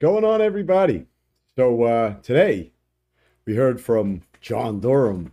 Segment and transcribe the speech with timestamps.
[0.00, 1.06] going on, everybody?
[1.56, 2.72] So uh, today
[3.46, 5.32] we heard from John Durham.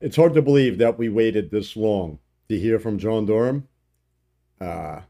[0.00, 2.18] It's hard to believe that we waited this long
[2.48, 3.66] to hear from John Durham.
[4.60, 5.00] Uh,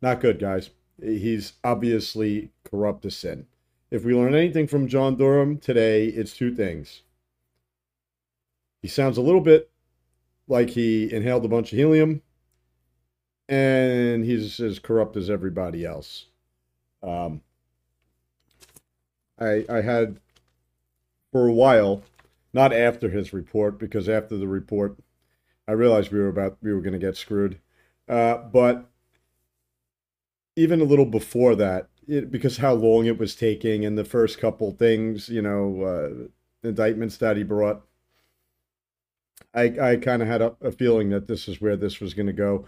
[0.00, 0.70] not good, guys.
[1.02, 3.46] He's obviously corrupt to sin.
[3.90, 7.02] If we learn anything from John Durham today, it's two things.
[8.80, 9.70] He sounds a little bit
[10.48, 12.22] like he inhaled a bunch of helium,
[13.48, 16.26] and he's as corrupt as everybody else.
[17.02, 17.42] Um,
[19.38, 20.18] I I had
[21.32, 22.02] for a while,
[22.52, 24.96] not after his report, because after the report,
[25.66, 27.58] I realized we were about we were going to get screwed.
[28.08, 28.86] Uh, but
[30.56, 34.38] even a little before that, it, because how long it was taking, and the first
[34.38, 37.82] couple things, you know, uh, indictments that he brought,
[39.52, 42.26] I I kind of had a, a, feeling that this is where this was going
[42.26, 42.66] to go.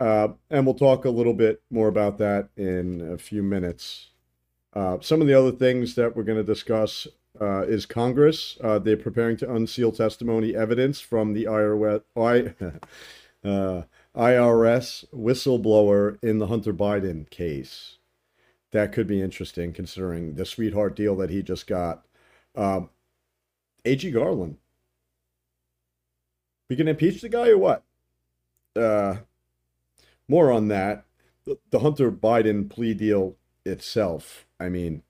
[0.00, 4.08] Uh, and we'll talk a little bit more about that in a few minutes.
[4.72, 7.06] Uh, some of the other things that we're going to discuss
[7.38, 8.56] uh, is Congress.
[8.62, 12.64] Uh, they're preparing to unseal testimony evidence from the IRS, IRS
[13.44, 17.98] uh, whistleblower in the Hunter Biden case.
[18.72, 22.06] That could be interesting considering the sweetheart deal that he just got.
[22.56, 22.88] Um,
[23.84, 24.12] A.G.
[24.12, 24.56] Garland.
[26.70, 27.82] We can impeach the guy or what?
[28.76, 29.16] Uh,
[30.30, 31.04] more on that.
[31.44, 33.36] The, Hunter Biden plea deal
[33.66, 34.46] itself.
[34.60, 35.02] I mean,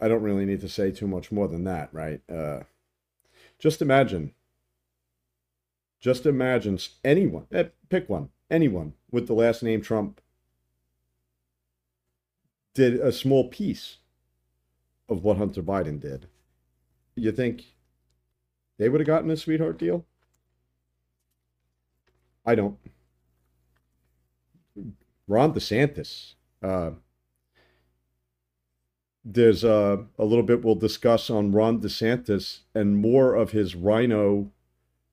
[0.00, 2.20] I don't really need to say too much more than that, right?
[2.28, 2.60] Uh,
[3.58, 4.32] just imagine.
[6.00, 10.20] Just imagine anyone, eh, pick one, anyone with the last name Trump
[12.74, 13.98] did a small piece
[15.08, 16.26] of what Hunter Biden did.
[17.14, 17.62] You think
[18.76, 20.04] they would have gotten a sweetheart deal?
[22.44, 22.76] I don't.
[25.26, 26.34] Ron DeSantis.
[26.62, 26.90] Uh,
[29.24, 34.50] there's a, a little bit we'll discuss on Ron DeSantis and more of his rhino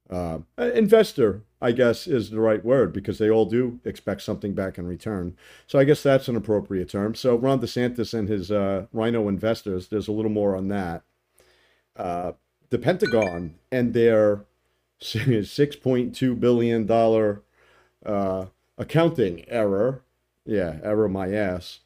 [0.10, 4.78] uh, investor, I guess is the right word because they all do expect something back
[4.78, 5.38] in return.
[5.68, 7.16] So I guess that's an appropriate term.
[7.16, 11.04] So Ron DeSantis and his uh, RINO investors, there's a little more on that.
[11.96, 12.34] Uh,
[12.70, 14.46] the Pentagon and their
[15.02, 16.92] $6.2 billion
[18.06, 18.46] uh,
[18.78, 20.04] accounting error.
[20.46, 21.80] Yeah, error my ass.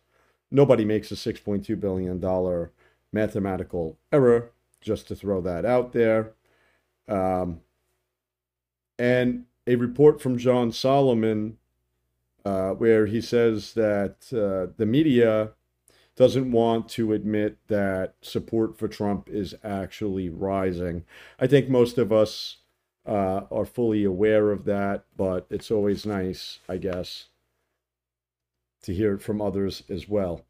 [0.51, 2.69] Nobody makes a $6.2 billion
[3.11, 4.51] mathematical error,
[4.81, 6.33] just to throw that out there.
[7.07, 7.61] Um,
[8.97, 11.57] and a report from John Solomon
[12.45, 15.51] uh, where he says that uh, the media
[16.15, 21.03] doesn't want to admit that support for Trump is actually rising.
[21.39, 22.57] I think most of us
[23.05, 27.25] uh, are fully aware of that, but it's always nice, I guess,
[28.85, 30.45] to hear it from others as well.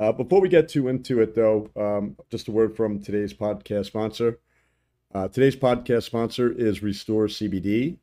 [0.00, 3.86] Uh, before we get too into it, though, um, just a word from today's podcast
[3.86, 4.38] sponsor.
[5.14, 7.98] Uh, today's podcast sponsor is Restore CBD.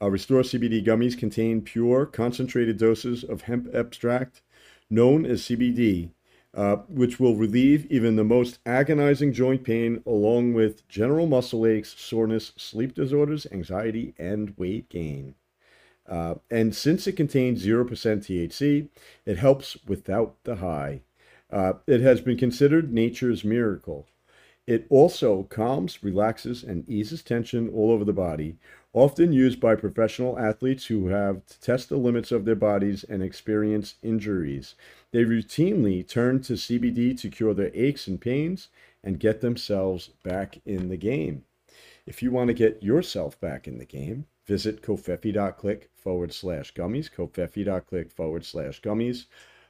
[0.00, 4.42] Uh, Restore CBD gummies contain pure, concentrated doses of hemp extract
[4.90, 6.10] known as CBD
[6.56, 11.94] uh, which will relieve even the most agonizing joint pain, along with general muscle aches,
[11.98, 15.34] soreness, sleep disorders, anxiety, and weight gain.
[16.08, 18.88] Uh, and since it contains 0% THC,
[19.24, 21.00] it helps without the high.
[21.50, 24.06] Uh, it has been considered nature's miracle.
[24.66, 28.56] It also calms, relaxes, and eases tension all over the body,
[28.94, 33.22] often used by professional athletes who have to test the limits of their bodies and
[33.22, 34.74] experience injuries.
[35.10, 38.68] They routinely turn to CBD to cure their aches and pains
[39.02, 41.44] and get themselves back in the game.
[42.06, 47.10] If you want to get yourself back in the game, visit covfefe.click forward slash gummies,
[47.10, 49.26] covfefe.click forward slash gummies.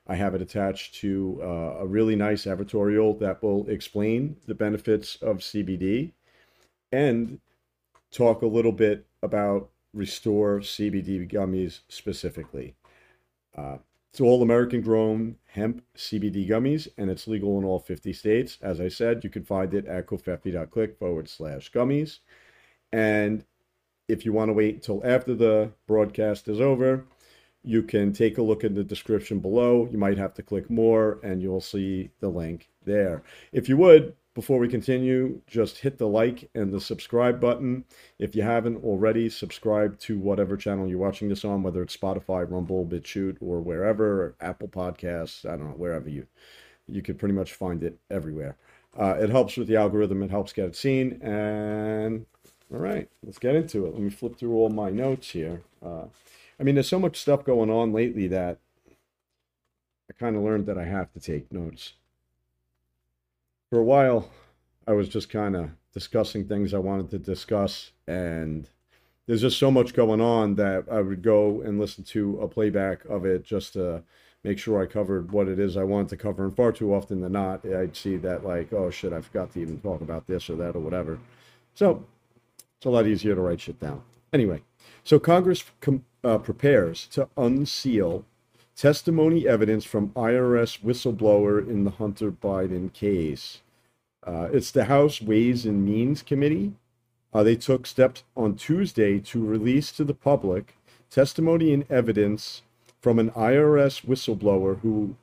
[0.07, 5.17] I have it attached to uh, a really nice advertorial that will explain the benefits
[5.17, 6.13] of CBD
[6.93, 7.41] and
[8.11, 12.75] talk a little bit about Restore CBD gummies specifically.
[13.57, 13.79] Uh,
[14.15, 18.59] it's all American grown hemp CBD gummies, and it's legal in all 50 states.
[18.63, 22.21] As I said, you can find it at covfefe.click forward slash gummies.
[22.93, 23.45] And
[24.07, 27.07] if you want to wait until after the broadcast is over,
[27.65, 29.89] you can take a look in the description below.
[29.91, 33.25] You might have to click more, and you'll see the link there.
[33.51, 37.85] If you would, before we continue, just hit the like and the subscribe button.
[38.19, 42.51] If you haven't already, subscribe to whatever channel you're watching this on, whether it's Spotify,
[42.51, 46.27] Rumble, BitChute, or wherever, or Apple Podcasts, I don't know, wherever you
[46.87, 48.57] you could pretty much find it everywhere.
[48.99, 51.19] Uh, it helps with the algorithm, it helps get it seen.
[51.23, 52.27] And
[52.73, 53.95] all right, let's get into it.
[53.95, 55.63] Let me flip through all my notes here.
[55.85, 56.07] Uh,
[56.59, 58.59] I mean, there's so much stuff going on lately that
[60.11, 61.95] I kind of learned that I have to take notes.
[63.71, 64.31] For a while,
[64.87, 68.69] I was just kind of discussing things I wanted to discuss, and
[69.27, 73.05] there's just so much going on that I would go and listen to a playback
[73.07, 74.03] of it just to
[74.43, 76.45] make sure I covered what it is I wanted to cover.
[76.45, 79.61] And far too often than not, I'd see that like, oh shit, I forgot to
[79.61, 81.19] even talk about this or that or whatever.
[81.75, 82.05] So
[82.77, 84.03] it's a lot easier to write shit down.
[84.33, 84.63] Anyway,
[85.03, 88.27] so Congress com- uh, prepares to unseal
[88.77, 93.61] testimony evidence from IRS whistleblower in the Hunter Biden case.
[94.27, 96.73] Uh, it's the House Ways and Means Committee.
[97.33, 100.77] Uh, they took steps on Tuesday to release to the public
[101.11, 102.63] testimony and evidence
[103.01, 105.17] from an IRS whistleblower who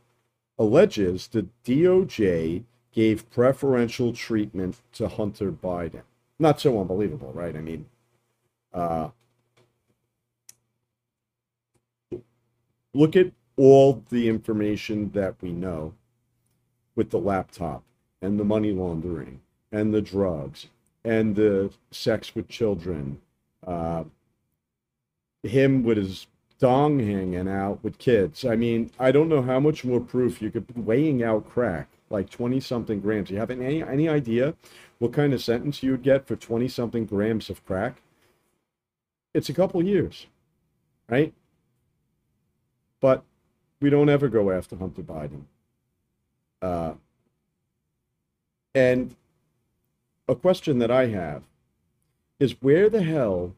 [0.57, 2.63] alleges the DOJ
[2.93, 6.03] gave preferential treatment to Hunter Biden.
[6.37, 7.55] Not so unbelievable, right?
[7.55, 7.85] I mean,
[8.73, 9.09] uh,
[12.93, 13.31] look at
[13.61, 15.93] all the information that we know
[16.95, 17.83] with the laptop
[18.19, 19.39] and the money laundering
[19.71, 20.65] and the drugs
[21.05, 23.21] and the sex with children,
[23.67, 24.03] uh,
[25.43, 26.25] him with his
[26.57, 28.43] dong hanging out with kids.
[28.43, 31.87] I mean, I don't know how much more proof you could be weighing out crack
[32.09, 33.29] like 20 something grams.
[33.29, 34.55] You have any any idea
[34.97, 38.01] what kind of sentence you would get for 20 something grams of crack?
[39.35, 40.25] It's a couple years,
[41.07, 41.31] right?
[42.99, 43.23] But
[43.81, 45.41] we don't ever go after Hunter Biden.
[46.61, 46.93] Uh,
[48.73, 49.15] and
[50.27, 51.43] a question that I have
[52.39, 53.53] is where the hell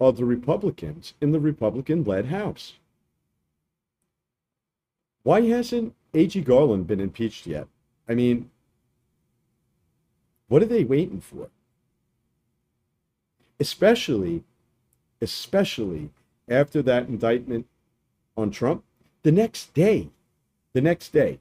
[0.00, 2.74] are the Republicans in the Republican led House?
[5.22, 6.40] Why hasn't A.G.
[6.40, 7.68] Garland been impeached yet?
[8.08, 8.50] I mean,
[10.48, 11.50] what are they waiting for?
[13.60, 14.44] Especially,
[15.20, 16.10] especially
[16.48, 17.66] after that indictment
[18.36, 18.84] on Trump,
[19.28, 20.08] the next day,
[20.72, 21.38] the next day,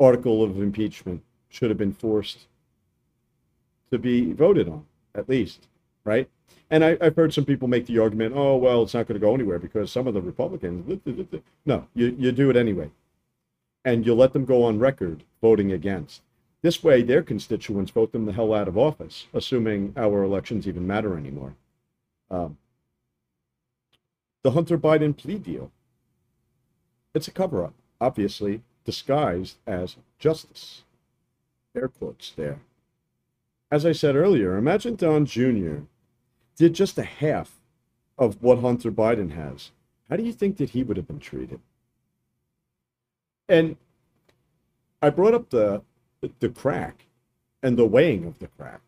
[0.00, 2.48] article of impeachment should have been forced
[3.92, 4.84] to be voted on,
[5.14, 5.68] at least,
[6.02, 6.28] right?
[6.70, 9.24] And I, have heard some people make the argument, oh, well, it's not going to
[9.24, 11.00] go anywhere because some of the Republicans.
[11.64, 12.90] No, you, you do it anyway.
[13.84, 16.22] And you let them go on record voting against.
[16.62, 20.84] This way, their constituents vote them the hell out of office, assuming our elections even
[20.84, 21.54] matter anymore.
[22.28, 22.58] Um,
[24.42, 25.70] the Hunter Biden plea deal.
[27.14, 30.82] It's a cover up, obviously, disguised as justice.
[31.74, 32.60] Air quotes there.
[33.70, 35.82] As I said earlier, imagine Don Jr.
[36.56, 37.56] did just a half
[38.16, 39.70] of what Hunter Biden has.
[40.08, 41.60] How do you think that he would have been treated?
[43.48, 43.76] And
[45.02, 45.82] I brought up the
[46.40, 47.04] the crack
[47.62, 48.80] and the weighing of the crack.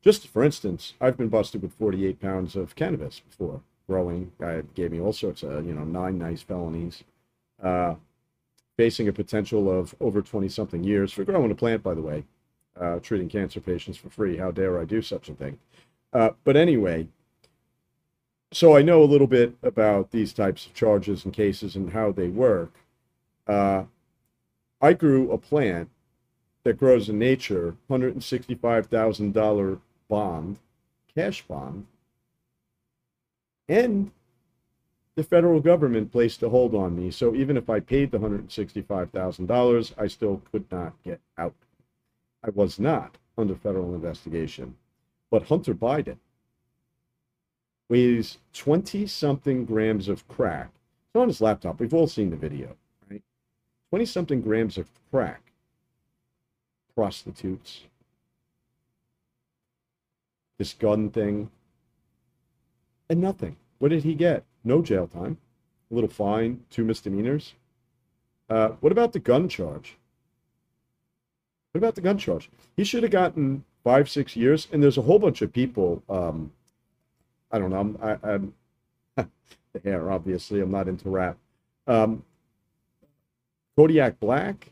[0.00, 4.32] Just for instance, I've been busted with 48 pounds of cannabis before growing.
[4.40, 7.04] Guy gave me all sorts of, you know, nine nice felonies.
[7.62, 7.94] Uh,
[8.76, 12.24] facing a potential of over 20 something years for growing a plant, by the way
[12.80, 14.36] uh, treating cancer patients for free.
[14.36, 15.58] How dare I do such a thing?
[16.12, 17.08] Uh, but anyway,
[18.52, 22.12] so I know a little bit about these types of charges and cases and how
[22.12, 22.72] they work.
[23.46, 23.84] Uh,
[24.80, 25.90] I grew a plant
[26.64, 30.58] that grows in nature, $165,000 bond,
[31.14, 31.86] cash bond,
[33.68, 34.10] and
[35.14, 37.10] the federal government placed a hold on me.
[37.10, 41.54] So even if I paid the $165,000, I still could not get out.
[42.42, 44.76] I was not under federal investigation.
[45.30, 46.16] But Hunter Biden
[47.88, 50.70] weighs 20 something grams of crack.
[51.06, 51.78] It's on his laptop.
[51.78, 52.76] We've all seen the video,
[53.10, 53.22] right?
[53.90, 55.52] 20 something grams of crack.
[56.94, 57.82] Prostitutes.
[60.58, 61.50] This gun thing.
[63.10, 63.56] And nothing.
[63.78, 64.44] What did he get?
[64.64, 65.38] No jail time.
[65.90, 67.54] A little fine, two misdemeanors.
[68.48, 69.96] Uh, what about the gun charge?
[71.72, 72.50] What about the gun charge?
[72.76, 74.68] He should have gotten five, six years.
[74.72, 76.02] And there's a whole bunch of people.
[76.08, 76.52] Um,
[77.50, 77.78] I don't know.
[77.78, 78.54] I'm, I, am
[79.16, 80.60] the hair, obviously.
[80.60, 81.36] I'm not into rap.
[81.86, 82.24] Um,
[83.76, 84.70] Kodak Black,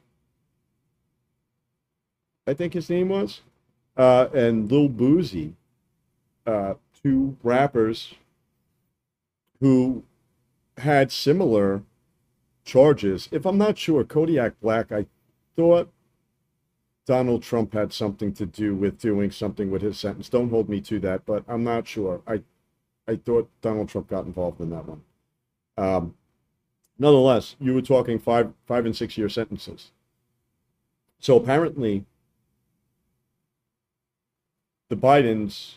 [2.47, 3.41] I think his name was,
[3.97, 5.53] uh, and Lil Boosie,
[6.47, 8.15] uh, two rappers
[9.61, 10.05] who
[10.79, 11.83] had similar
[12.65, 13.29] charges.
[13.33, 15.07] If I'm not sure, Kodiak Black, I
[15.57, 15.91] thought
[17.07, 20.29] Donald Trump had something to do with doing something with his sentence.
[20.29, 22.23] Don't hold me to that, but I'm not sure.
[22.27, 22.43] I
[23.09, 25.03] I thought Donald Trump got involved in that one.
[25.77, 26.15] Um,
[26.99, 29.91] nonetheless, you were talking five five and six year sentences.
[31.19, 32.05] So apparently,
[34.89, 35.75] the Bidens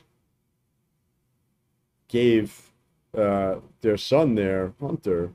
[2.08, 2.73] gave
[3.16, 5.32] uh, their son there, Hunter,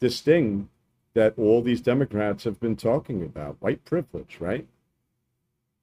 [0.00, 0.68] this thing
[1.14, 4.66] that all these Democrats have been talking about white privilege, right?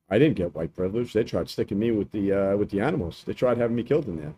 [0.09, 1.13] I didn't get white privilege.
[1.13, 3.23] They tried sticking me with the uh, with the animals.
[3.25, 4.35] They tried having me killed in there.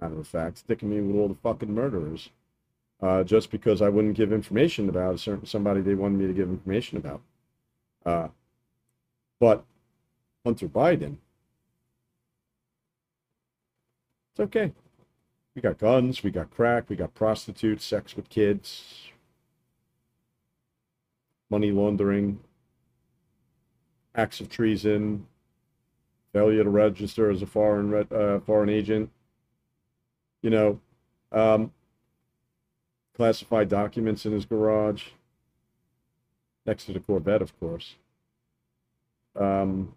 [0.00, 2.30] Matter of fact, sticking me with all the fucking murderers,
[3.02, 6.32] uh, just because I wouldn't give information about a certain somebody they wanted me to
[6.32, 7.20] give information about.
[8.06, 8.28] Uh,
[9.38, 9.64] but
[10.44, 11.16] Hunter Biden,
[14.32, 14.72] it's okay.
[15.54, 19.10] We got guns, we got crack, we got prostitutes, sex with kids,
[21.50, 22.40] money laundering,
[24.14, 25.26] acts of treason,
[26.32, 29.10] failure to register as a foreign uh, foreign agent,
[30.40, 30.80] you know,
[31.30, 31.70] um,
[33.14, 35.08] classified documents in his garage,
[36.64, 37.96] next to the Corvette, of course.
[39.36, 39.94] Um,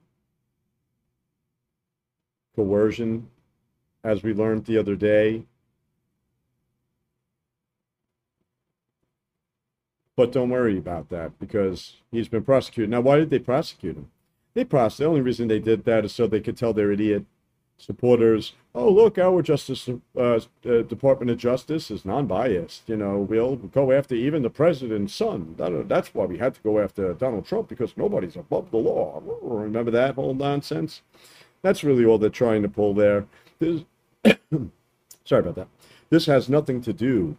[2.56, 3.30] coercion,
[4.06, 5.44] as we learned the other day,
[10.16, 12.90] But don't worry about that because he's been prosecuted.
[12.90, 14.12] Now, why did they prosecute him?
[14.54, 15.06] They prosecute.
[15.06, 17.26] The only reason they did that is so they could tell their idiot
[17.78, 22.88] supporters, "Oh, look, our Justice uh, uh, Department of Justice is non-biased.
[22.88, 25.56] You know, we'll go after even the president's son.
[25.58, 29.22] That's why we had to go after Donald Trump because nobody's above the law.
[29.42, 31.02] Remember that whole nonsense?
[31.62, 33.26] That's really all they're trying to pull there.
[35.26, 35.68] Sorry about that.
[36.10, 37.38] This has nothing to do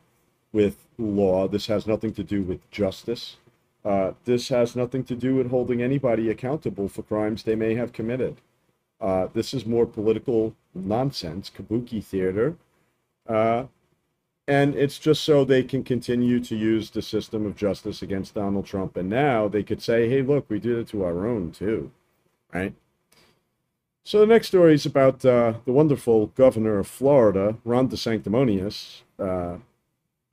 [0.53, 1.49] with law.
[1.49, 3.37] This has nothing to do with justice.
[3.85, 7.93] Uh, this has nothing to do with holding anybody accountable for crimes they may have
[7.93, 8.41] committed.
[9.01, 12.57] Uh, this is more political nonsense, kabuki theater.
[13.29, 13.65] Uh,
[14.49, 18.67] and it's just so they can continue to use the system of justice against Donald
[18.67, 18.97] Trump.
[18.97, 21.91] And now they could say, hey, look, we did it to our own too,
[22.53, 22.73] right?
[24.07, 29.01] So the next story is about uh, the wonderful governor of Florida, Ron DeSanctimonious.
[29.19, 29.57] Uh,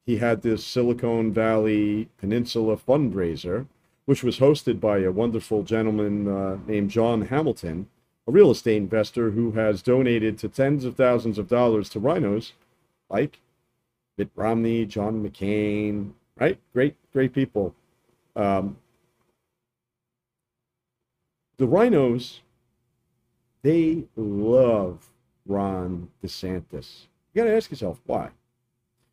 [0.06, 3.66] he had this Silicon Valley Peninsula fundraiser,
[4.06, 7.88] which was hosted by a wonderful gentleman uh, named John Hamilton,
[8.28, 12.54] a real estate investor who has donated to tens of thousands of dollars to rhinos
[13.10, 13.40] like
[14.20, 16.60] Mitt Romney, John McCain, right?
[16.74, 17.74] Great, great people.
[18.36, 18.78] Um,
[21.58, 22.42] the rhinos,
[23.64, 25.10] they love
[25.48, 27.08] Ron DeSantis.
[27.34, 28.30] You got to ask yourself why.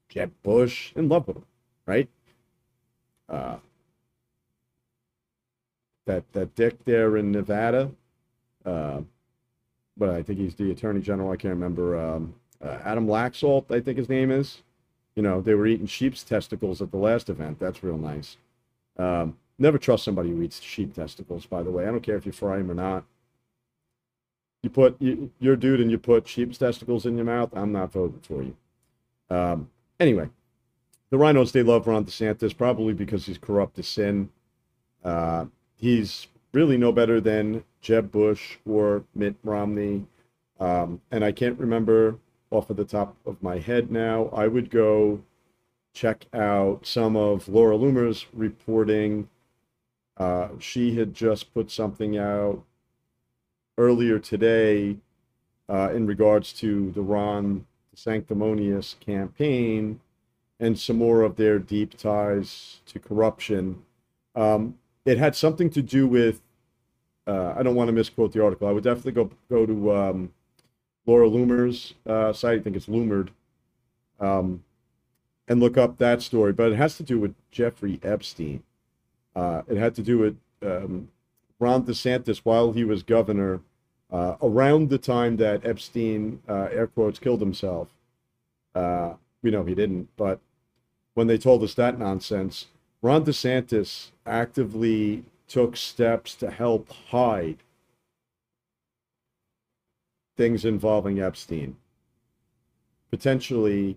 [0.09, 1.45] Jeb Bush, in love with him,
[1.87, 2.09] right?
[3.29, 3.57] Uh,
[6.07, 7.91] that that Dick there in Nevada,
[8.67, 9.01] uh,
[9.97, 11.31] but I think he's the Attorney General.
[11.31, 11.99] I can't remember.
[11.99, 14.63] Um, uh, Adam Laxalt, I think his name is.
[15.15, 17.59] You know, they were eating sheep's testicles at the last event.
[17.59, 18.37] That's real nice.
[18.99, 21.47] Um, never trust somebody who eats sheep testicles.
[21.47, 23.05] By the way, I don't care if you fry them or not.
[24.63, 27.51] You put you, you're dude and you put sheep's testicles in your mouth.
[27.55, 28.57] I'm not voting for you.
[29.31, 30.31] Um, Anyway,
[31.11, 34.31] the Rhinos, they love Ron DeSantis probably because he's corrupt as sin.
[35.05, 35.45] Uh,
[35.77, 40.07] he's really no better than Jeb Bush or Mitt Romney.
[40.59, 42.17] Um, and I can't remember
[42.51, 44.31] off of the top of my head now.
[44.33, 45.21] I would go
[45.93, 49.29] check out some of Laura Loomer's reporting.
[50.17, 52.63] Uh, she had just put something out
[53.81, 54.99] earlier today
[55.71, 60.01] uh, in regards to the Ron sanctimonious campaign
[60.59, 63.83] and some more of their deep ties to corruption.
[64.35, 66.43] Um, it had something to do with,
[67.27, 68.69] uh, I don't want to misquote the article.
[68.69, 70.33] I would definitely go go to um,
[71.07, 72.61] Laura Loomer's uh, site.
[72.61, 73.29] I think it's Loomered,
[74.21, 74.63] um,
[75.49, 76.53] and look up that story.
[76.53, 78.63] But it has to do with Jeffrey Epstein.
[79.35, 81.09] Uh, it had to do with um,
[81.59, 83.61] Ron DeSantis while he was governor
[84.13, 87.89] uh, around the time that Epstein, uh, air quotes, killed himself.
[88.75, 90.41] Uh, we know he didn't, but
[91.15, 92.67] when they told us that nonsense,
[93.03, 97.59] Ron DeSantis actively took steps to help hide
[100.37, 101.77] things involving Epstein,
[103.11, 103.97] potentially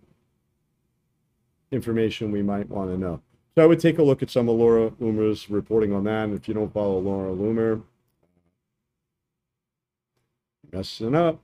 [1.71, 3.21] information we might want to know.
[3.55, 6.25] So I would take a look at some of Laura Loomer's reporting on that.
[6.25, 7.81] And if you don't follow Laura Loomer,
[10.73, 11.39] messing up.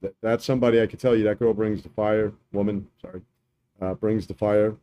[0.00, 2.32] That, that's somebody I could tell you that girl brings the fire.
[2.52, 3.22] Woman, sorry,
[3.80, 4.76] uh, brings the fire.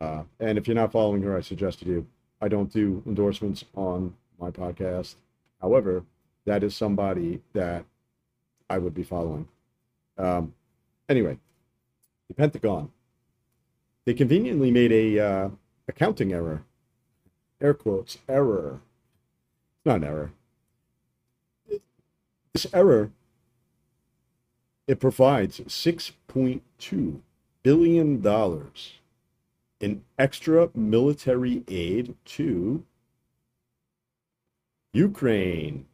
[0.00, 2.06] Uh, and if you're not following her, I suggest you.
[2.40, 5.14] I don't do endorsements on my podcast.
[5.60, 6.04] However,
[6.44, 7.84] that is somebody that
[8.68, 9.46] I would be following.
[10.18, 10.54] Um,
[11.08, 11.38] anyway,
[12.28, 12.90] the Pentagon.
[14.04, 15.48] They conveniently made a uh,
[15.86, 16.64] accounting error.
[17.60, 18.80] Air quotes, error.
[19.76, 20.32] It's not an error.
[22.54, 23.10] This error,
[24.86, 27.20] it provides $6.2
[27.62, 28.72] billion
[29.80, 32.84] in extra military aid to
[34.92, 35.86] Ukraine.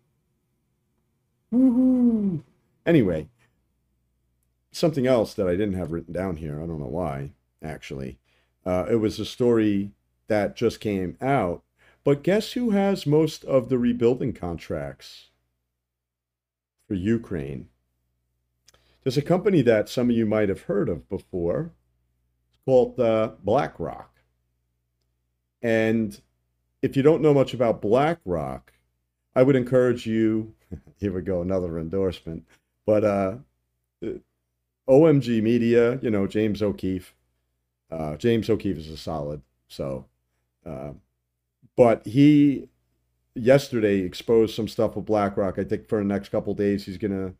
[1.52, 2.42] Woohoo!
[2.84, 3.28] Anyway,
[4.72, 6.60] something else that I didn't have written down here.
[6.60, 7.30] I don't know why,
[7.62, 8.18] actually.
[8.66, 9.92] Uh, it was a story
[10.26, 11.62] that just came out.
[12.02, 15.28] But guess who has most of the rebuilding contracts
[16.88, 17.68] for Ukraine?
[19.04, 21.72] There's a company that some of you might have heard of before.
[22.50, 24.18] It's called uh, BlackRock.
[25.62, 26.20] And
[26.82, 28.72] if you don't know much about BlackRock,
[29.34, 30.54] I would encourage you.
[31.00, 32.44] Here we go, another endorsement.
[32.84, 33.36] But uh,
[34.88, 37.14] OMG Media, you know, James O'Keefe.
[37.90, 39.42] Uh, James O'Keefe is a solid.
[39.68, 40.06] So,
[40.66, 40.92] uh,
[41.76, 42.68] but he
[43.38, 45.58] yesterday exposed some stuff with BlackRock.
[45.58, 47.34] I think for the next couple days he's gonna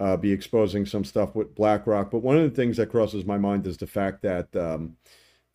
[0.00, 2.10] uh, be exposing some stuff with BlackRock.
[2.10, 4.96] But one of the things that crosses my mind is the fact that um,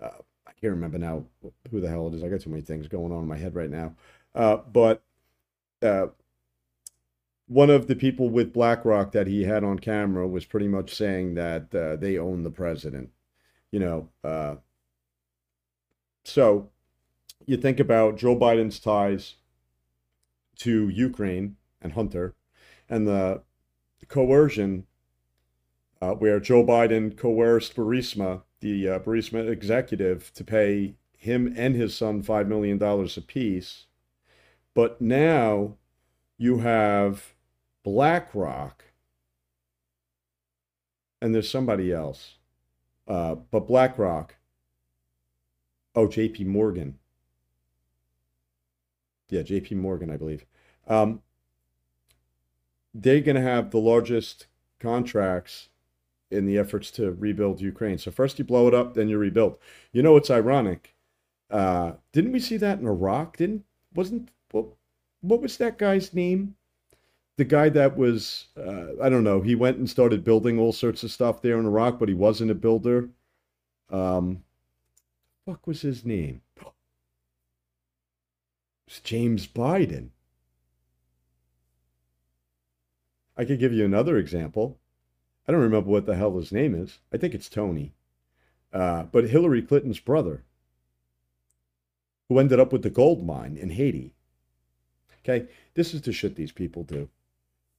[0.02, 0.10] uh,
[0.46, 1.26] I can't remember now
[1.72, 2.24] who the hell it is.
[2.24, 3.96] I got too many things going on in my head right now.
[4.36, 5.02] Uh, but
[5.82, 6.08] uh,
[7.48, 11.36] one of the people with BlackRock that he had on camera was pretty much saying
[11.36, 13.10] that uh, they own the president.
[13.72, 14.56] You know, uh,
[16.26, 16.70] so
[17.46, 19.36] you think about Joe Biden's ties
[20.58, 22.36] to Ukraine and Hunter,
[22.90, 23.42] and the
[24.08, 24.86] coercion
[26.04, 31.96] uh, where Joe Biden coerced Burisma, the uh, Burisma executive, to pay him and his
[31.96, 33.86] son $5 million apiece.
[34.74, 35.78] But now
[36.38, 37.36] you have
[37.84, 38.84] BlackRock,
[41.22, 42.36] and there's somebody else,
[43.08, 44.36] uh, but BlackRock.
[45.96, 46.44] Oh, J.P.
[46.44, 47.00] Morgan.
[49.34, 49.76] Yeah, J.P.
[49.76, 50.46] Morgan, I believe.
[50.88, 51.22] Um,
[52.94, 54.46] they're going to have the largest
[54.80, 55.70] contracts
[56.30, 57.98] in the efforts to rebuild Ukraine.
[57.98, 59.58] So first you blow it up, then you rebuild.
[59.92, 60.96] You know, it's ironic.
[61.50, 63.38] Uh, didn't we see that in Iraq?
[63.38, 63.66] Didn't
[63.96, 64.66] wasn't what,
[65.22, 66.56] what was that guy's name?
[67.38, 69.42] The guy that was uh, I don't know.
[69.42, 72.52] He went and started building all sorts of stuff there in Iraq, but he wasn't
[72.52, 73.10] a builder.
[73.90, 74.44] Um,
[75.46, 76.42] fuck was his name?
[78.88, 80.10] It's James Biden.
[83.36, 84.78] I could give you another example.
[85.48, 87.00] I don't remember what the hell his name is.
[87.12, 87.94] I think it's Tony.
[88.72, 90.44] Uh, but Hillary Clinton's brother,
[92.30, 94.14] who ended up with the gold mine in Haiti.
[95.20, 97.10] Okay, this is the shit these people do.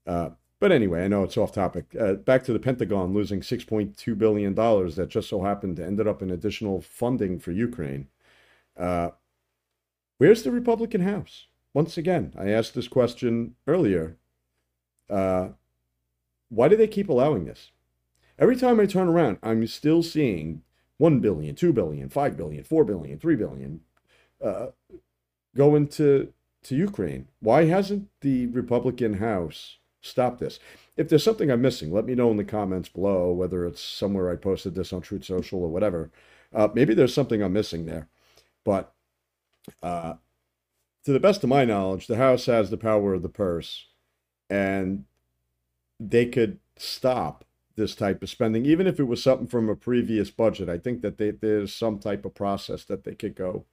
[0.07, 1.95] Uh, but anyway, I know it's off topic.
[1.99, 6.23] Uh, back to the Pentagon losing $6.2 billion that just so happened to ended up
[6.23, 8.09] in additional funding for Ukraine.
[10.18, 11.46] Where's the Republican House?
[11.72, 14.16] Once again, I asked this question earlier
[15.11, 15.48] uh,
[16.48, 17.72] why do they keep allowing this?
[18.38, 20.62] Every time I turn around, I'm still seeing
[20.98, 23.81] 1 billion, 2 billion, 5 billion, 4 billion, 3 billion
[24.42, 24.68] uh,
[25.57, 26.33] going to,
[26.64, 27.29] to Ukraine.
[27.40, 30.59] Why hasn't the Republican House stopped this?
[30.96, 34.31] If there's something I'm missing, let me know in the comments below, whether it's somewhere
[34.31, 36.11] I posted this on Truth Social or whatever.
[36.53, 38.09] Uh, maybe there's something I'm missing there.
[38.64, 38.93] But
[39.83, 40.14] uh,
[41.05, 43.87] to the best of my knowledge, the House has the power of the purse
[44.50, 45.05] and
[46.00, 47.44] they could stop
[47.77, 50.68] this type of spending, even if it was something from a previous budget.
[50.68, 53.64] I think that they, there's some type of process that they could go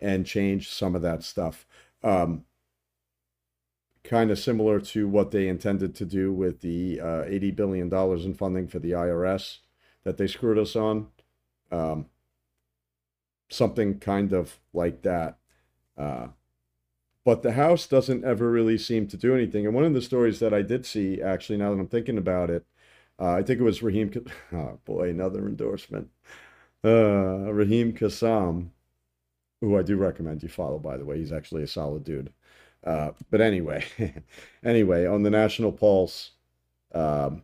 [0.00, 1.66] and change some of that stuff.
[2.02, 2.44] Um,
[4.04, 8.34] kind of similar to what they intended to do with the uh, $80 billion in
[8.34, 9.58] funding for the IRS
[10.04, 11.08] that they screwed us on.
[11.70, 12.06] Um,
[13.52, 15.38] something kind of like that.
[15.96, 16.28] Uh,
[17.24, 19.66] but the house doesn't ever really seem to do anything.
[19.66, 22.50] And one of the stories that I did see, actually, now that I'm thinking about
[22.50, 22.64] it,
[23.20, 24.10] uh, I think it was Raheem.
[24.52, 26.08] Oh boy, another endorsement.
[26.84, 28.70] Uh, Raheem Kassam,
[29.60, 31.18] who I do recommend you follow, by the way.
[31.18, 32.32] He's actually a solid dude.
[32.84, 33.84] Uh, but anyway,
[34.64, 36.32] anyway, on the National Pulse,
[36.92, 37.42] um,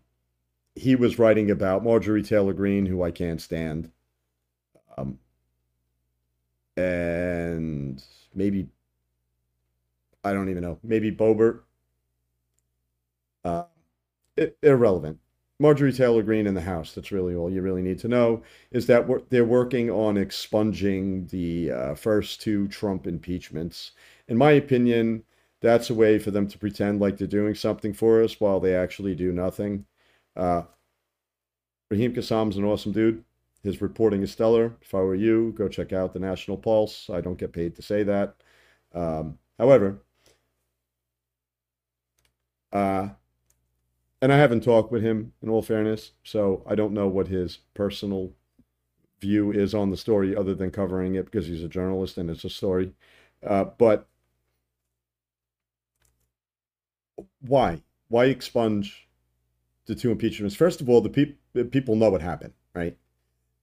[0.75, 3.93] he was writing about Marjorie Taylor Greene, who I can't stand,
[4.97, 5.19] um,
[6.79, 8.03] and
[8.35, 8.69] maybe
[10.23, 10.79] I don't even know.
[10.83, 11.61] Maybe Boebert.
[13.45, 13.65] Uh,
[14.63, 15.19] irrelevant.
[15.61, 16.95] Marjorie Taylor Greene in the House.
[16.95, 18.43] That's really all you really need to know.
[18.71, 23.93] Is that they're working on expunging the uh, first two Trump impeachments.
[24.29, 25.25] In my opinion,
[25.61, 28.75] that's a way for them to pretend like they're doing something for us while they
[28.75, 29.85] actually do nothing.
[30.37, 30.63] Uh,
[31.91, 33.25] Raheem Kassam's an awesome dude.
[33.69, 34.75] His reporting is stellar.
[34.81, 37.11] If I were you, go check out the National Pulse.
[37.11, 38.37] I don't get paid to say that.
[38.95, 40.01] Um, however,
[42.73, 43.09] uh,
[44.23, 47.59] and I haven't talked with him in all fairness, so I don't know what his
[47.75, 48.33] personal
[49.21, 52.45] view is on the story, other than covering it because he's a journalist and it's
[52.45, 52.95] a story.
[53.47, 54.09] Uh, but
[57.41, 57.83] why?
[58.09, 59.09] Why expunge
[59.87, 60.57] the two impeachments?
[60.57, 62.97] First of all, the, the people know what happened, right?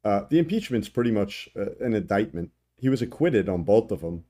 [0.05, 2.51] Uh, the impeachment's pretty much uh, an indictment.
[2.77, 4.23] He was acquitted on both of them.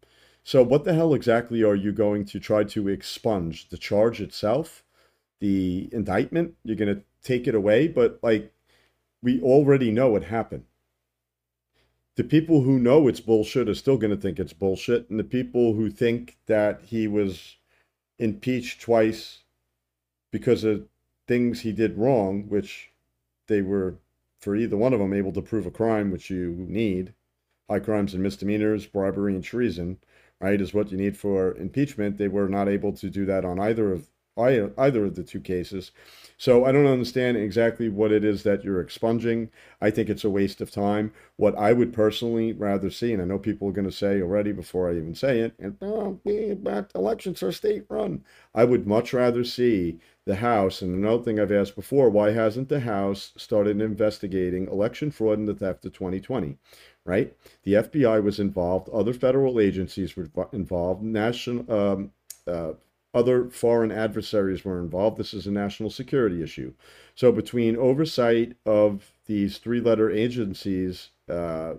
[0.43, 3.69] So, what the hell exactly are you going to try to expunge?
[3.69, 4.85] The charge itself,
[5.39, 6.55] the indictment?
[6.63, 8.53] You're going to take it away, but like
[9.21, 10.65] we already know what happened.
[12.15, 15.23] The people who know it's bullshit are still going to think it's bullshit, and the
[15.23, 17.57] people who think that he was
[18.17, 19.39] impeached twice
[20.31, 20.87] because of
[21.27, 22.91] things he did wrong, which
[23.47, 23.95] they were,
[24.45, 27.15] for either one of them, able to prove a crime, which you need
[27.67, 29.97] high crimes and misdemeanors, bribery and treason,
[30.39, 32.19] right, is what you need for impeachment.
[32.19, 35.91] They were not able to do that on either of either of the two cases.
[36.37, 39.49] So I don't understand exactly what it is that you're expunging.
[39.79, 41.13] I think it's a waste of time.
[41.37, 44.51] What I would personally rather see, and I know people are going to say already
[44.51, 46.19] before I even say it, and oh,
[46.93, 48.23] elections are state run.
[48.53, 52.67] I would much rather see the House, and another thing I've asked before, why hasn't
[52.67, 56.57] the House started investigating election fraud and the theft of 2020?
[57.05, 57.33] Right?
[57.63, 62.11] The FBI was involved, other federal agencies were involved, national um,
[62.47, 62.73] uh,
[63.15, 65.17] other foreign adversaries were involved.
[65.17, 66.73] This is a national security issue.
[67.15, 71.75] So, between oversight of these three letter agencies uh,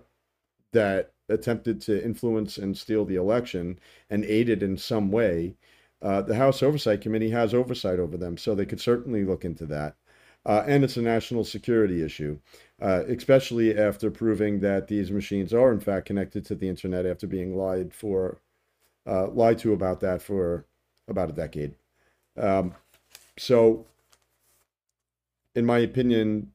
[0.72, 5.56] that attempted to influence and steal the election and aided in some way,
[6.00, 8.38] uh, the House Oversight Committee has oversight over them.
[8.38, 9.96] So, they could certainly look into that.
[10.46, 12.38] Uh, and it's a national security issue,
[12.80, 17.26] uh, especially after proving that these machines are in fact connected to the internet after
[17.26, 18.38] being lied for,
[19.06, 20.64] uh, lied to about that for
[21.08, 21.74] about a decade.
[22.36, 22.74] Um,
[23.38, 23.86] so,
[25.54, 26.52] in my opinion,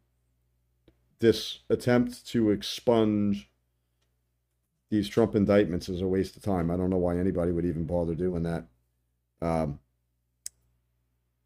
[1.19, 3.49] this attempt to expunge
[4.89, 6.69] these Trump indictments is a waste of time.
[6.69, 8.65] I don't know why anybody would even bother doing that.
[9.41, 9.79] Um,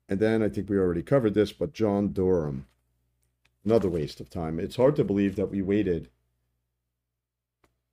[0.09, 2.65] and then I think we already covered this, but John Durham,
[3.63, 4.59] another waste of time.
[4.59, 6.09] It's hard to believe that we waited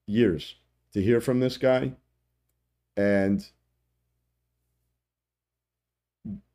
[0.06, 0.56] years
[0.92, 1.92] to hear from this guy.
[2.96, 3.46] And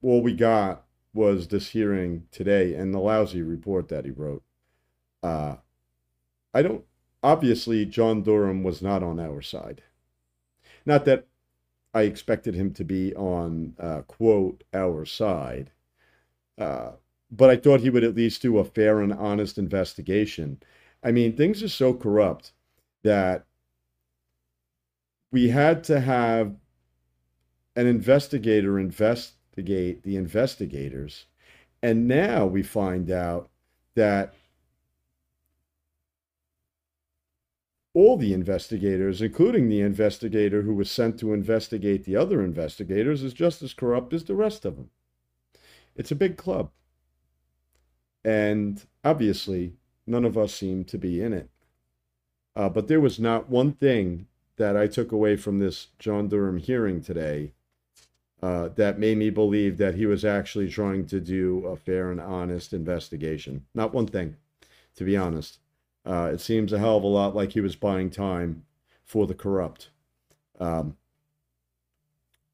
[0.02, 4.44] all we got was this hearing today and the lousy report that he wrote.
[5.24, 5.56] Uh,
[6.54, 6.86] I don't,
[7.24, 9.84] obviously, John Durham was not on our side.
[10.86, 11.28] Not that
[11.94, 15.72] I expected him to be on, uh, quote, our side,
[16.58, 16.92] uh,
[17.32, 20.62] but I thought he would at least do a fair and honest investigation.
[21.04, 22.54] I mean, things are so corrupt
[23.04, 23.46] that
[25.32, 26.56] we had to have
[27.76, 31.26] an investigator invest investigate the investigators.
[31.82, 33.50] And now we find out
[33.96, 34.34] that
[37.94, 43.34] all the investigators, including the investigator who was sent to investigate the other investigators, is
[43.34, 44.92] just as corrupt as the rest of them.
[45.96, 46.70] It's a big club.
[48.24, 51.50] And obviously, none of us seem to be in it.
[52.56, 56.58] Uh, but there was not one thing that I took away from this John Durham
[56.58, 57.54] hearing today
[58.42, 62.22] uh, that made me believe that he was actually trying to do a fair and
[62.22, 63.66] honest investigation.
[63.74, 64.36] Not one thing,
[64.96, 65.60] to be honest.
[66.06, 68.64] Uh, it seems a hell of a lot like he was buying time
[69.04, 69.90] for the corrupt.
[70.60, 70.98] Um,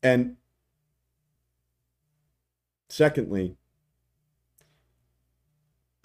[0.02, 0.38] and
[2.90, 3.58] secondly,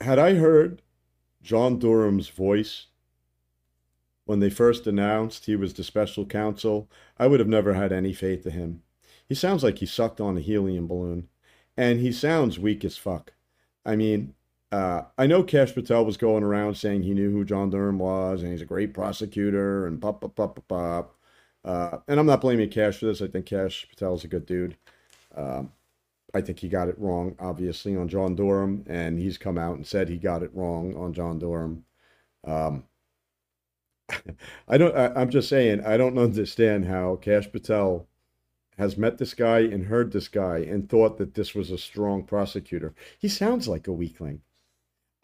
[0.01, 0.83] had I heard
[1.43, 2.87] John Durham's voice
[4.25, 8.13] when they first announced he was the special counsel, I would have never had any
[8.13, 8.83] faith in him.
[9.29, 11.29] He sounds like he sucked on a helium balloon,
[11.77, 13.35] and he sounds weak as fuck.
[13.85, 14.35] I mean,
[14.73, 18.43] uh, I know Kash Patel was going around saying he knew who John Durham was,
[18.43, 21.17] and he's a great prosecutor, and pop, pop, pop, pop, pop.
[21.65, 23.23] Uh, and I'm not blaming Kash for this.
[23.23, 24.77] I think Kash Patel's a good dude.
[25.35, 25.73] Um,
[26.35, 29.87] I think he got it wrong, obviously, on John Durham, and he's come out and
[29.87, 31.85] said he got it wrong on John Durham.
[32.45, 32.85] Um,
[34.69, 34.97] I don't.
[34.97, 35.85] I, am just saying.
[35.85, 38.08] I don't understand how Kash Patel
[38.79, 42.23] has met this guy and heard this guy and thought that this was a strong
[42.23, 42.95] prosecutor.
[43.19, 44.41] He sounds like a weakling.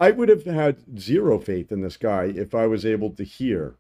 [0.01, 3.77] I would have had zero faith in this guy if I was able to hear,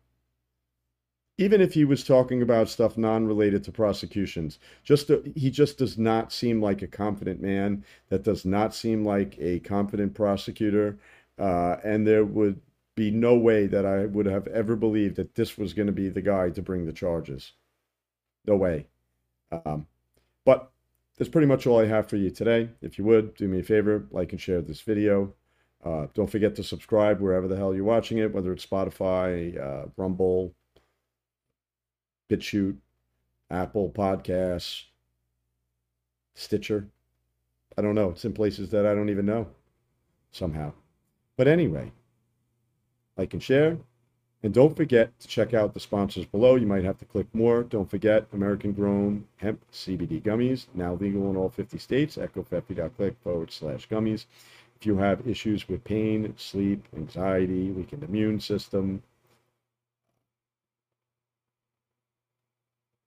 [1.38, 4.60] even if he was talking about stuff non-related to prosecutions.
[4.84, 7.84] Just he just does not seem like a confident man.
[8.10, 10.98] That does not seem like a confident prosecutor,
[11.36, 12.60] uh, and there would
[12.94, 16.08] be no way that I would have ever believed that this was going to be
[16.08, 17.52] the guy to bring the charges.
[18.46, 18.86] No way.
[19.64, 19.86] Um,
[20.44, 20.70] but
[21.16, 22.70] that's pretty much all I have for you today.
[22.82, 25.34] If you would, do me a favor, like and share this video.
[25.84, 29.86] Uh, don't forget to subscribe wherever the hell you're watching it, whether it's Spotify, uh,
[29.96, 30.54] Rumble,
[32.30, 32.76] BitChute,
[33.50, 34.84] Apple Podcasts,
[36.34, 36.88] Stitcher.
[37.76, 38.10] I don't know.
[38.10, 39.48] It's in places that I don't even know
[40.32, 40.72] somehow.
[41.36, 41.92] But anyway,
[43.16, 43.78] like and share.
[44.44, 46.56] And don't forget to check out the sponsors below.
[46.56, 47.62] You might have to click more.
[47.62, 52.16] Don't forget American grown hemp CBD gummies, now legal in all 50 states.
[52.18, 54.26] covfefe.click forward slash gummies.
[54.78, 59.02] If you have issues with pain, sleep, anxiety, weakened immune system,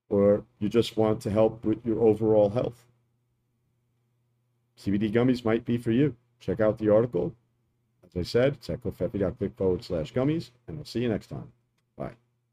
[0.09, 2.83] or you just want to help with your overall health,
[4.79, 6.15] CBD gummies might be for you.
[6.39, 7.35] Check out the article.
[8.17, 11.51] As I said, it's covfefe.click forward slash gummies, and I'll see you next time.